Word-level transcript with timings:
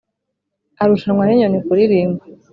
arushanwa 0.81 1.23
n'inyoni 1.25 1.59
kuririmba. 1.65 2.23